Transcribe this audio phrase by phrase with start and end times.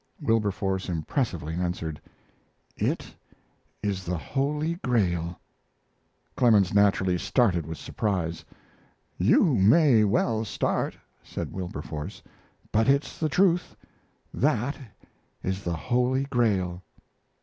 [0.19, 2.01] Wilberforce impressively answered:
[2.75, 3.13] "It
[3.83, 5.39] is the Holy Grail."
[6.35, 8.43] Clemens naturally started with surprise.
[9.19, 12.23] "You may well start," said Wilberforce;
[12.71, 13.75] "but it's the truth.
[14.33, 14.75] That
[15.43, 16.81] is the Holy Grail."